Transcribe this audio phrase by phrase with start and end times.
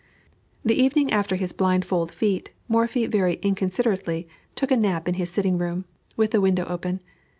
[0.65, 5.59] The evening after his blindfold feat, Morphy very inconsiderately took a nap in his sitting
[5.59, 5.85] room,
[6.17, 7.01] with the window open.